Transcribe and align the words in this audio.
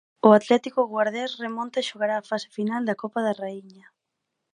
O 0.27 0.29
Atlético 0.39 0.81
Guardés 0.93 1.31
remonta 1.45 1.77
e 1.79 1.87
xogará 1.89 2.15
a 2.19 2.27
fase 2.29 2.47
final 2.57 2.81
da 2.85 2.99
Copa 3.01 3.19
da 3.27 3.37
Raíña. 3.41 3.87